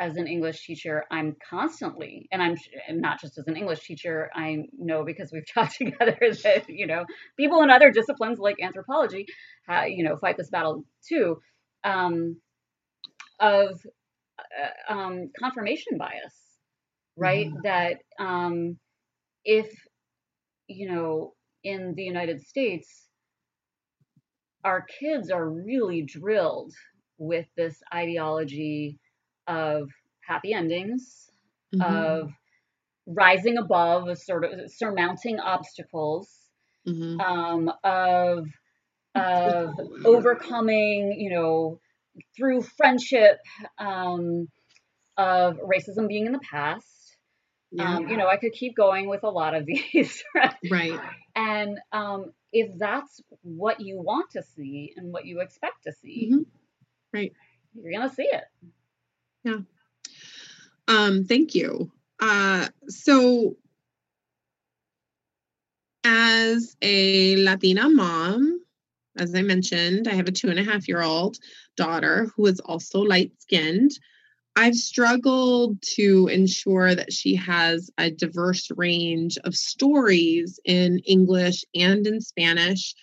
[0.00, 2.56] as an English teacher, I'm constantly, and I'm
[2.88, 6.86] and not just as an English teacher, I know because we've talked together that you
[6.86, 7.04] know
[7.36, 9.26] people in other disciplines like anthropology,
[9.68, 11.36] uh, you know, fight this battle too,
[11.84, 12.40] um,
[13.38, 13.78] of
[14.38, 16.34] uh, um, confirmation bias,
[17.16, 17.48] right?
[17.48, 17.60] Mm-hmm.
[17.64, 18.78] That um,
[19.44, 19.70] if
[20.66, 23.06] you know in the United States,
[24.64, 26.72] our kids are really drilled
[27.18, 28.98] with this ideology
[29.46, 29.88] of
[30.26, 31.30] happy endings,
[31.74, 31.82] mm-hmm.
[31.82, 32.30] of
[33.06, 36.28] rising above, a sort of surmounting obstacles,
[36.86, 37.20] mm-hmm.
[37.20, 38.46] um, of
[39.14, 39.74] of
[40.04, 41.80] overcoming, you know,
[42.36, 43.38] through friendship,
[43.78, 44.48] um,
[45.16, 46.86] of racism being in the past.
[47.72, 47.96] Yeah.
[47.96, 50.24] Um, you know, I could keep going with a lot of these.
[50.70, 50.98] right.
[51.36, 56.30] And um, if that's what you want to see and what you expect to see,
[56.32, 56.42] mm-hmm.
[57.12, 57.32] right,
[57.74, 58.44] you're gonna see it.
[59.44, 59.60] Yeah.
[60.88, 61.92] Um, thank you.
[62.20, 63.56] Uh, so,
[66.04, 68.60] as a Latina mom,
[69.16, 71.38] as I mentioned, I have a two and a half year old
[71.76, 73.92] daughter who is also light skinned.
[74.56, 82.06] I've struggled to ensure that she has a diverse range of stories in English and
[82.06, 82.94] in Spanish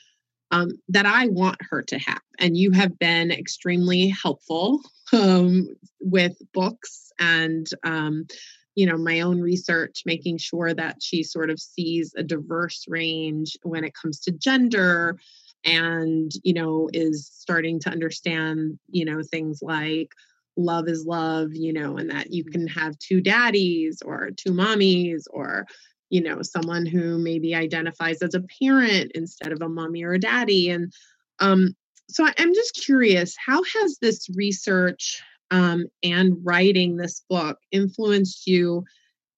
[0.52, 2.22] um, that I want her to have.
[2.40, 4.82] And you have been extremely helpful
[5.14, 5.68] um,
[6.00, 8.28] with books and, um,
[8.76, 13.58] you know, my own research, making sure that she sort of sees a diverse range
[13.64, 15.18] when it comes to gender
[15.66, 20.12] and, you know, is starting to understand, you know, things like
[20.56, 25.24] love is love, you know, and that you can have two daddies or two mommies
[25.32, 25.66] or
[26.10, 30.20] you know someone who maybe identifies as a parent instead of a mommy or a
[30.20, 30.94] daddy and
[31.40, 31.76] um,
[32.10, 38.84] so i'm just curious how has this research um, and writing this book influenced you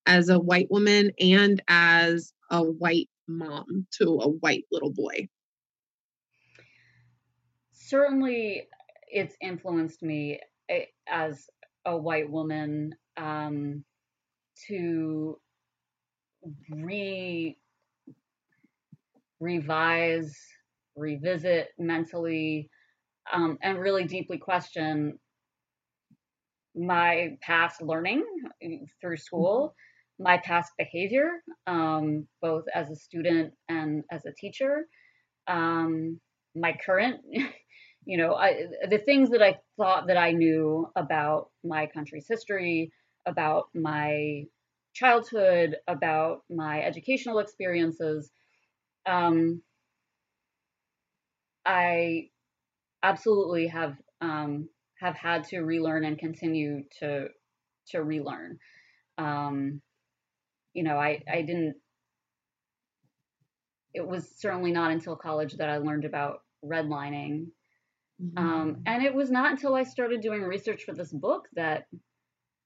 [0.06, 5.30] as a white woman and as a white mom to a white little boy?
[7.72, 8.68] Certainly
[9.08, 11.48] it's influenced me eh, as
[11.86, 13.84] a white woman um,
[14.68, 15.40] to
[16.70, 17.58] re
[19.40, 20.38] revise,
[20.96, 22.70] revisit mentally,
[23.32, 25.18] um, and really deeply question
[26.76, 28.24] my past learning
[29.02, 29.74] through school,
[30.20, 30.24] mm-hmm.
[30.24, 31.32] my past behavior,
[31.68, 34.86] um, both as a student and as a teacher,
[35.48, 36.20] um,
[36.56, 37.22] my current,
[38.06, 42.92] you know, I, the things that I thought that I knew about my country's history,
[43.26, 44.44] about my
[44.94, 48.32] childhood, about my educational experiences,
[49.06, 49.62] um,
[51.66, 52.30] I
[53.04, 57.28] absolutely have um, have had to relearn and continue to
[57.90, 58.60] to relearn.
[59.18, 59.82] Um,
[60.74, 61.76] you know, I I didn't.
[63.94, 67.48] It was certainly not until college that I learned about redlining,
[68.22, 68.38] mm-hmm.
[68.38, 71.86] um, and it was not until I started doing research for this book that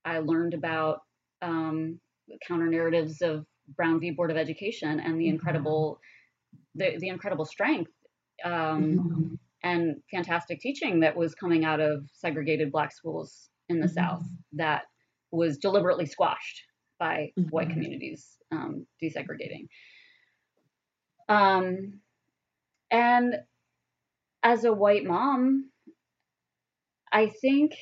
[0.04, 1.02] I learned about
[1.42, 2.00] um,
[2.48, 4.12] counter narratives of Brown v.
[4.12, 5.36] Board of Education and the mm-hmm.
[5.36, 6.00] incredible
[6.76, 7.92] the, the incredible strength
[8.44, 9.36] um, mm-hmm.
[9.64, 13.94] and fantastic teaching that was coming out of segregated black schools in the mm-hmm.
[13.94, 14.84] South that
[15.32, 16.64] was deliberately squashed
[17.00, 17.50] by mm-hmm.
[17.50, 19.68] white communities um, desegregating.
[21.30, 22.00] Um,
[22.92, 23.36] and
[24.44, 25.70] as a white mom,
[27.12, 27.74] I think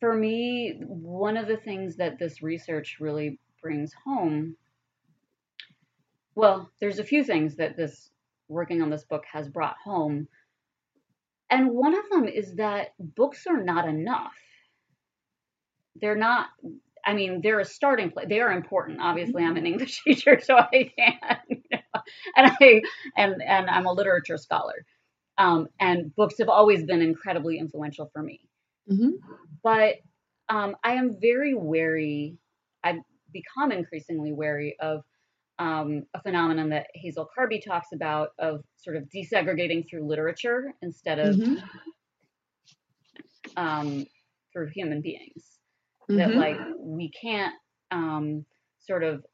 [0.00, 4.56] for me, one of the things that this research really brings home,
[6.34, 8.10] well, there's a few things that this
[8.48, 10.28] working on this book has brought home.
[11.50, 14.34] And one of them is that books are not enough.
[15.96, 16.46] They're not,
[17.04, 18.26] I mean, they're a starting place.
[18.28, 19.00] They are important.
[19.00, 19.66] Obviously, I'm an mm-hmm.
[19.66, 22.00] English teacher, so I can, you know,
[22.36, 22.82] and I
[23.16, 24.84] and and I'm a literature scholar.
[25.38, 28.47] Um, and books have always been incredibly influential for me.
[28.90, 29.10] Mm-hmm.
[29.62, 29.96] But
[30.48, 32.38] um, I am very wary.
[32.82, 33.00] I've
[33.32, 35.02] become increasingly wary of
[35.58, 41.18] um, a phenomenon that Hazel Carby talks about of sort of desegregating through literature instead
[41.18, 41.64] of mm-hmm.
[43.56, 44.06] um,
[44.52, 45.58] through human beings.
[46.08, 46.16] Mm-hmm.
[46.16, 47.54] That like we can't
[47.90, 48.44] um,
[48.78, 49.24] sort of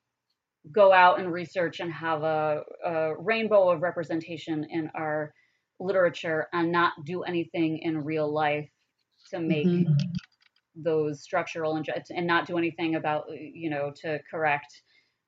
[0.72, 5.32] go out and research and have a, a rainbow of representation in our
[5.78, 8.68] literature and not do anything in real life
[9.34, 9.92] to make mm-hmm.
[10.76, 14.82] those structural and, and not do anything about you know to correct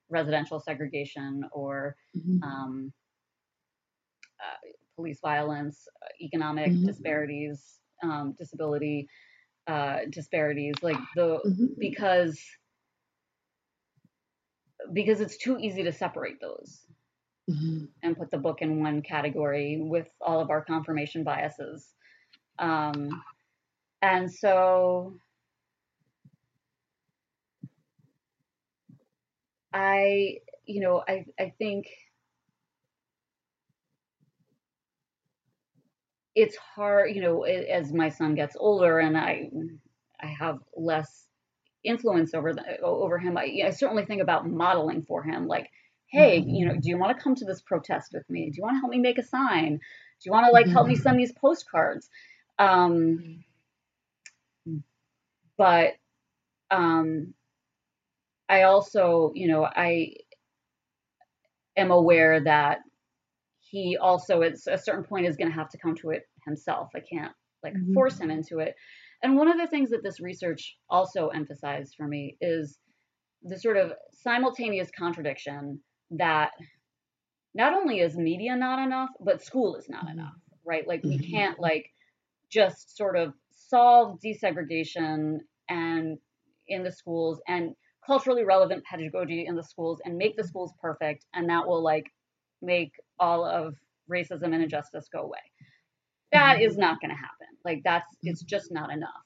[0.09, 2.41] residential segregation or mm-hmm.
[2.43, 2.93] um,
[4.39, 5.87] uh, police violence,
[6.21, 6.85] economic mm-hmm.
[6.85, 9.07] disparities, um, disability.
[9.67, 11.65] uh, disparities, like the Mm-hmm.
[11.77, 12.39] because
[14.93, 16.87] because it's too easy to separate those
[17.49, 17.89] Mhm.
[18.03, 21.93] and put the book in one category with all of our confirmation biases.
[22.59, 23.23] Um,
[24.01, 25.15] and so
[29.73, 31.87] I, you know, I, I think
[36.35, 39.49] it's hard, you know, as my son gets older and I,
[40.21, 41.27] I have less
[41.83, 43.37] influence over the, over him.
[43.37, 45.69] I, I certainly think about modeling for him, like,
[46.11, 46.49] hey, mm-hmm.
[46.49, 48.49] you know, do you want to come to this protest with me?
[48.49, 49.77] Do you want to help me make a sign?
[49.77, 51.03] Do you want to like help me mm-hmm.
[51.03, 52.09] send these postcards?
[52.59, 53.31] Um, mm-hmm.
[55.57, 55.95] But
[56.71, 57.33] um,
[58.49, 60.15] I also, you know, I
[61.75, 62.79] am aware that
[63.59, 66.89] he also at a certain point is going to have to come to it himself.
[66.95, 67.33] I can't
[67.63, 67.93] like Mhm.
[67.93, 68.75] force him into it.
[69.23, 72.79] And one of the things that this research also emphasized for me is
[73.43, 75.81] the sort of simultaneous contradiction
[76.11, 76.51] that
[77.53, 80.09] not only is media not enough, but school is not Mhm.
[80.09, 80.35] enough,
[80.65, 80.87] right?
[80.87, 81.19] Like we Mhm.
[81.19, 81.89] can't like
[82.49, 83.33] just sort of
[83.69, 85.39] solve desegregation
[85.69, 86.17] and
[86.67, 87.73] in the schools and
[88.05, 92.05] culturally relevant pedagogy in the schools and make the schools perfect and that will like
[92.61, 93.75] make all of
[94.11, 95.39] racism and injustice go away.
[96.31, 97.47] That is not going to happen.
[97.65, 99.23] Like that's it's just not enough.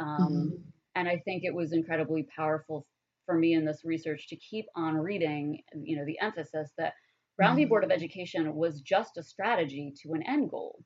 [0.00, 0.72] Um, Mhm.
[0.94, 2.86] and I think it was incredibly powerful
[3.26, 6.94] for me in this research to keep on reading, you know, the emphasis that
[7.36, 7.64] Brown v.
[7.64, 7.66] Mhm.
[7.66, 10.84] Board of Education was just a strategy to an end goal.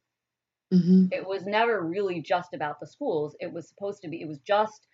[0.72, 1.08] Mhm.
[1.10, 3.36] It was never really just about the schools.
[3.40, 4.86] It was supposed to be, it was just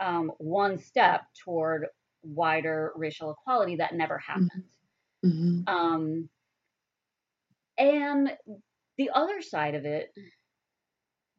[0.00, 1.88] um, one step toward
[2.22, 4.64] wider racial equality that never happened.
[5.24, 5.68] Mhm.
[5.68, 6.30] Um,
[7.78, 8.36] and
[8.96, 10.12] the other side of it,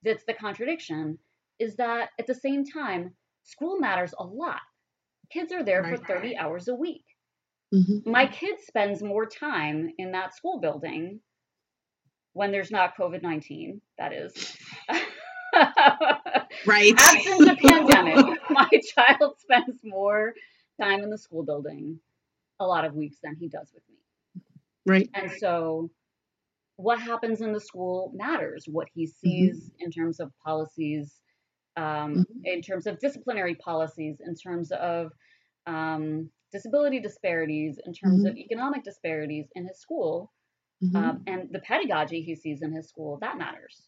[0.04, 1.18] that's the contradiction,
[1.60, 4.62] is that at the same time, school matters a lot.
[5.32, 5.98] Kids are there Right.
[6.00, 7.06] for 30 hours a week.
[7.74, 8.06] Mhm.
[8.06, 11.22] My kid spends more time in that school building
[12.34, 14.58] when there's not COVID 19, that is.
[16.66, 16.94] Right.
[16.98, 20.34] Absent the pandemic, my child spends more
[20.80, 22.00] time in the school building
[22.60, 24.42] a lot of weeks than he does with me.
[24.86, 25.10] Right.
[25.14, 25.90] And so,
[26.78, 28.66] what happens in the school matters.
[28.68, 31.20] What he sees in terms of policies,
[31.76, 32.26] um, Mhm.
[32.46, 35.12] in terms of disciplinary policies, in terms of
[35.66, 40.32] um, disability disparities, in terms of economic disparities in his school,
[40.84, 40.96] Mhm.
[40.96, 43.86] um, and the pedagogy he sees in his school, that matters.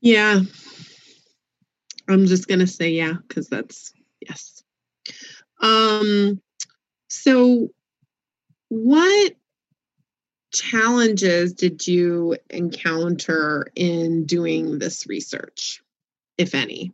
[0.00, 0.40] Yeah.
[2.08, 4.62] I'm just going to say yeah cuz that's yes.
[5.60, 6.40] Um
[7.08, 7.68] so
[8.68, 9.34] what
[10.52, 15.82] challenges did you encounter in doing this research
[16.38, 16.92] if any?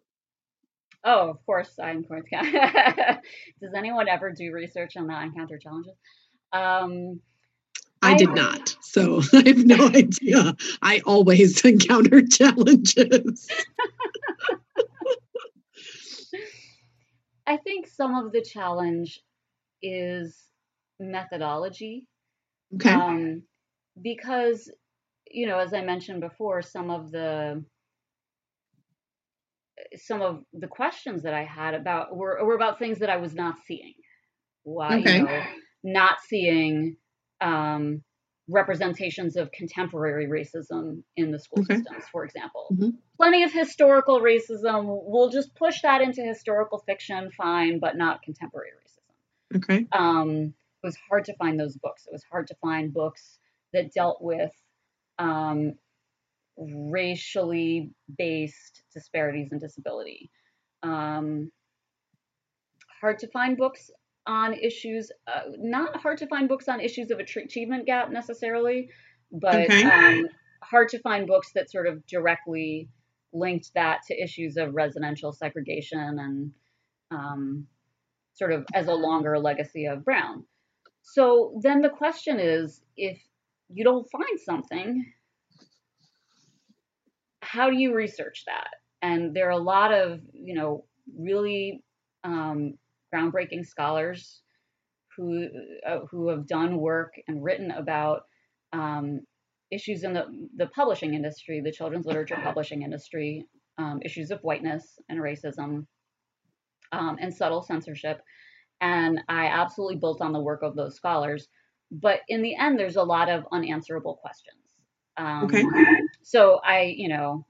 [1.04, 3.20] Oh, of course, I'm going to.
[3.60, 5.94] Does anyone ever do research and not encounter challenges?
[6.52, 7.20] Um,
[8.02, 8.76] I I- did not.
[8.80, 10.56] So I have no idea.
[10.82, 13.48] I always encounter challenges.
[17.46, 19.20] I think some of the challenge
[19.82, 20.38] is
[21.00, 22.06] methodology.
[22.74, 22.94] Okay.
[22.94, 23.42] Um,
[24.00, 24.70] because,
[25.30, 27.64] you know, as I mentioned before, some of the
[29.96, 33.34] some of the questions that I had about were, were about things that I was
[33.34, 33.94] not seeing.
[34.64, 35.18] Why, Okay.
[35.18, 35.42] you know,
[35.82, 36.96] not seeing
[37.40, 38.02] um,
[38.48, 41.76] representations of contemporary racism in the school Okay.
[41.76, 42.68] systems, for example.
[42.72, 42.96] Mhm.
[43.16, 44.84] Plenty of historical racism.
[45.06, 49.86] We'll just push that into historical fiction, fine, but not contemporary racism Okay.
[49.92, 52.06] um, it was hard to find those books.
[52.06, 53.38] It was hard to find books
[53.72, 54.52] that dealt with
[55.18, 55.74] um,
[56.56, 60.30] racially based disparities in disability.
[60.82, 61.52] Um,
[63.00, 63.90] hard to find books
[64.26, 68.88] on issues, uh, not hard to find books on issues of ach- achievement gap necessarily,
[69.32, 69.84] but Okay.
[69.84, 70.28] um,
[70.62, 72.88] hard to find books that sort of directly
[73.32, 76.52] linked that to issues of residential segregation and
[77.10, 77.66] um,
[78.34, 80.44] sort of as a longer legacy of Brown.
[81.02, 83.20] So then the question is if
[83.72, 85.12] you don't find something,
[87.40, 88.68] how do you research that?
[89.02, 90.84] And there are a lot of, you know,
[91.18, 91.82] really
[92.22, 92.78] um,
[93.12, 94.42] groundbreaking scholars
[95.16, 95.48] who
[95.86, 98.22] uh, who have done work and written about
[98.72, 99.20] um,
[99.70, 103.46] issues in the, the publishing industry, the children's literature publishing industry,
[103.78, 105.86] um, issues of whiteness and racism,
[106.92, 108.20] um, and subtle censorship.
[108.80, 111.48] And I absolutely built on the work of those scholars.
[111.90, 114.56] But in the end, there's a lot of unanswerable questions.
[115.16, 115.64] Um, Okay.
[116.22, 117.44] So I, you know,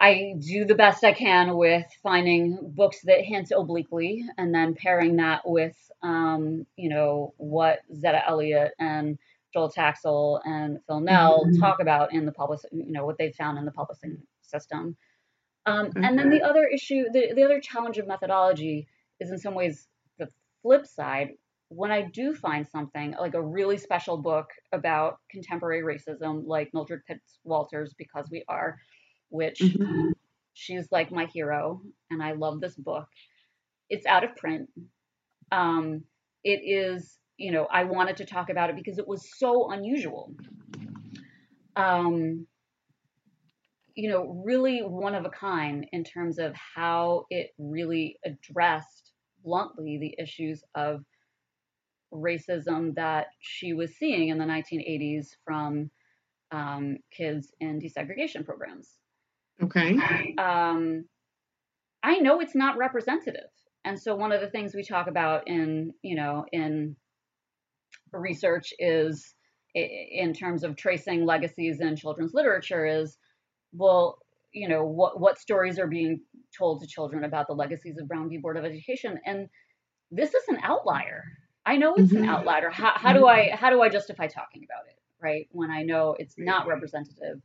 [0.00, 5.16] I do the best I can with finding books that hint obliquely and then pairing
[5.16, 9.18] that with, um, you know, what Zetta Elliott and
[9.52, 11.60] Joel Taxel and Phil Nel mm-hmm.
[11.60, 14.96] talk about in the public, you know, what they've found in the publishing system.
[15.66, 16.02] Um, mm-hmm.
[16.02, 18.88] And then the other issue, the, the other challenge of methodology
[19.20, 19.86] is in some ways
[20.18, 20.28] the
[20.62, 21.32] flip side.
[21.68, 27.02] When I do find something like a really special book about contemporary racism, like Mildred
[27.06, 28.78] Pitts Walter's, Because We Are,
[29.30, 30.10] which mm-hmm.
[30.52, 33.08] she's like my hero, and I love this book.
[33.88, 34.68] It's out of print.
[35.50, 36.04] Um,
[36.44, 40.34] it is, you know, I wanted to talk about it because it was so unusual.
[41.76, 42.46] Um,
[43.94, 49.12] you know, really one of a kind in terms of how it really addressed
[49.44, 51.04] bluntly the issues of
[52.12, 55.90] racism that she was seeing in the 1980s from
[56.50, 58.99] um, kids in desegregation programs.
[59.62, 59.96] Okay.
[60.38, 61.04] Um,
[62.02, 63.50] I know it's not representative.
[63.84, 66.96] And so one of the things we talk about in, you know, in
[68.12, 69.34] research is
[69.74, 73.16] in terms of tracing legacies in children's literature is
[73.72, 74.18] well,
[74.52, 76.20] you know, what what stories are being
[76.56, 78.38] told to children about the legacies of Brown v.
[78.38, 79.48] Board of Education and
[80.10, 81.24] this is an outlier.
[81.64, 82.24] I know it's mm-hmm.
[82.24, 82.70] an outlier.
[82.70, 85.48] How, how do I how do I justify talking about it, right?
[85.52, 87.40] When I know it's not representative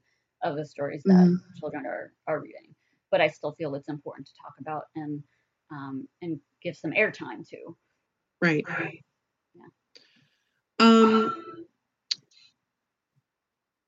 [0.46, 1.36] of the stories that mm-hmm.
[1.60, 2.74] children are are reading.
[3.12, 5.24] But I still feel it's important to talk about and
[5.72, 7.76] um, and give some airtime to.
[8.42, 8.66] Right.
[9.56, 9.66] Yeah.
[10.80, 11.36] Um.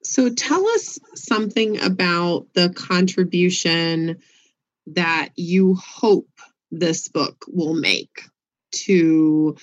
[0.03, 4.17] So tell us something about the contribution
[4.87, 6.29] that you hope
[6.71, 8.21] this book will make
[8.71, 9.57] to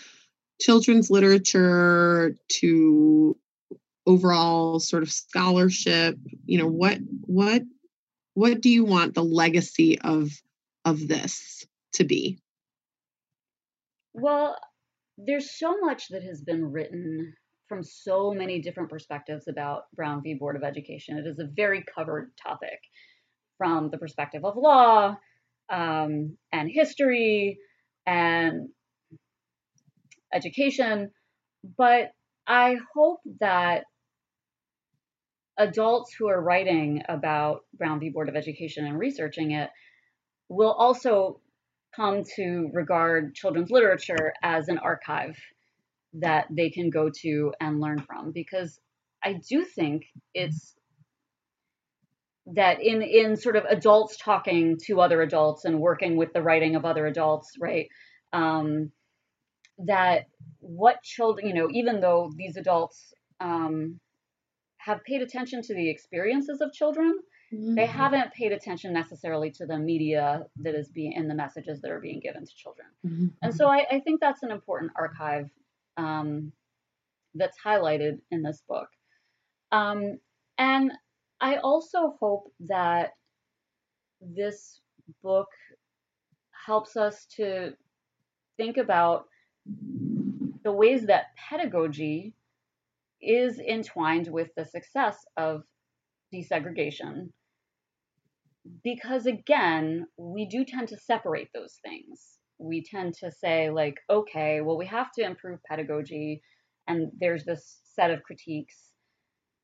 [0.60, 3.36] children's literature, to
[4.06, 7.62] overall sort of scholarship you know what what
[8.34, 10.30] what do you want the legacy of
[10.84, 12.38] of this to be?
[14.12, 14.56] Well
[15.16, 17.34] there's so much that has been written
[17.68, 20.34] from so many different perspectives about brown v.
[20.34, 21.16] Board of education.
[21.16, 22.78] It is a very covered topic
[23.56, 25.16] from the perspective of law
[25.70, 27.58] um, and history
[28.06, 28.68] and
[30.34, 31.10] education
[31.78, 32.10] but
[32.46, 33.84] i hope that
[35.56, 38.10] adults who are writing about Brown v.
[38.10, 39.70] Board of Education and researching it
[40.48, 41.40] will also
[41.94, 45.36] come to regard children's literature as an archive
[46.14, 48.78] that they can go to and learn from because
[49.22, 50.74] I do think it's
[52.46, 56.76] that in in sort of adults talking to other adults and working with the writing
[56.76, 57.88] of other adults, right?
[58.32, 58.92] Um,
[59.78, 60.26] that
[60.58, 63.98] what children, you know, even though these adults um,
[64.84, 67.18] have paid attention to the experiences of children.
[67.52, 67.74] Mm-hmm.
[67.74, 71.90] They haven't paid attention necessarily to the media that is being in the messages that
[71.90, 72.88] are being given to children.
[73.06, 73.26] Mm-hmm.
[73.42, 75.48] And so I, I, think that's an important archive
[75.96, 76.52] um,
[77.34, 78.88] that's highlighted in this book.
[79.72, 80.18] Um,
[80.58, 80.92] and
[81.40, 83.12] I also hope that
[84.20, 84.80] this
[85.22, 85.48] book
[86.66, 87.72] helps us to
[88.58, 89.26] think about
[90.62, 92.34] the ways that pedagogy
[93.24, 95.62] is entwined with the success of
[96.32, 97.30] desegregation.
[98.82, 102.38] Because again, we do tend to separate those things.
[102.58, 106.42] We tend to say, like, okay, well, we have to improve pedagogy,
[106.86, 108.76] and there's this set of critiques.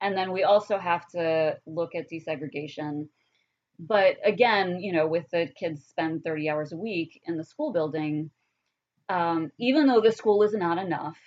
[0.03, 3.09] And then we also have to look at desegregation.
[3.79, 7.73] But again, you know, with the kids spend 30 hours a week in the school
[7.73, 8.31] building,
[9.09, 11.19] um, even though the school is not enough,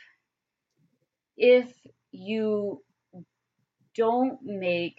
[1.38, 1.74] if
[2.14, 2.82] you
[3.95, 4.97] don't make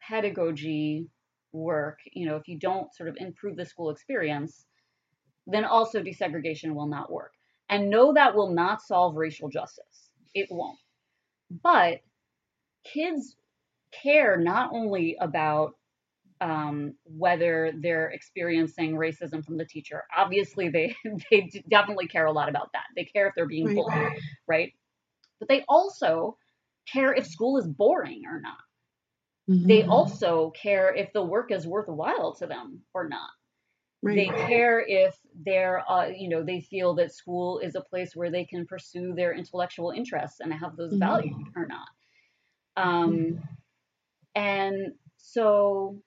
[0.00, 1.08] pedagogy
[1.52, 4.66] work, you know, if you don't sort of improve the school experience,
[5.46, 7.32] then also desegregation will not work.
[7.68, 10.10] And no, that will not solve racial justice.
[10.34, 10.78] It won't.
[11.50, 12.00] But
[12.84, 13.36] kids
[13.92, 15.74] care not only about
[16.40, 20.04] um, whether they're experiencing racism from the teacher.
[20.16, 20.94] Obviously, they
[21.30, 22.84] they definitely care a lot about that.
[22.96, 24.12] They care if they're being bullied,
[24.46, 24.72] right?
[25.38, 26.36] But they also
[26.90, 28.58] care if school is boring or not.
[29.48, 29.66] Mm-hmm.
[29.66, 33.30] They also care if the work is worthwhile to them or not.
[34.00, 34.16] Right.
[34.16, 38.30] They care if they're, uh, you know, they feel that school is a place where
[38.30, 41.00] they can pursue their intellectual interests and have those mm-hmm.
[41.00, 41.88] valued or not.
[42.76, 43.38] Um, mm-hmm.
[44.36, 46.00] And so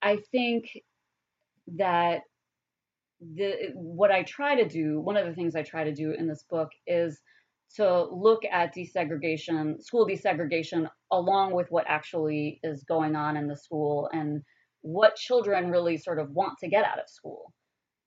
[0.00, 0.78] I think
[1.76, 2.20] that
[3.34, 6.28] the what I try to do, one of the things I try to do in
[6.28, 7.20] this book is
[7.74, 13.56] to look at desegregation, school desegregation, along with what actually is going on in the
[13.56, 14.42] school and
[14.82, 17.52] what children really sort of want to get out of school.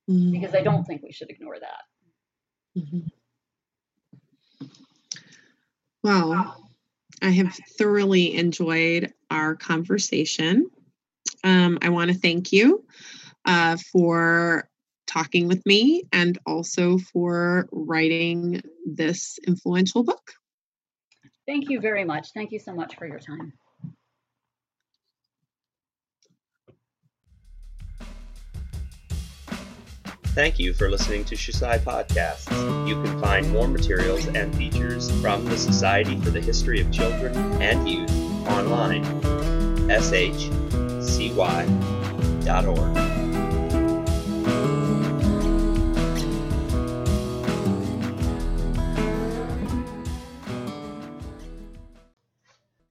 [0.10, 0.32] Mm-hmm.
[0.32, 2.82] Because I don't think we should ignore that.
[2.82, 3.00] Mm-hmm.
[6.04, 6.56] Well,
[7.22, 10.70] I have thoroughly enjoyed our conversation.
[11.44, 12.86] Um, I want to thank you
[13.46, 14.69] uh, for
[15.10, 20.32] talking with me and also for writing this influential book.
[21.48, 22.30] Thank you very much.
[22.34, 23.54] Thank you so much for your time.
[30.36, 32.88] Thank you for listening to Shusai Podcasts.
[32.88, 37.36] You can find more materials and features from the Society for the History of Children
[37.62, 38.10] and Youth
[38.48, 39.04] online,
[39.90, 41.10] shcy.org.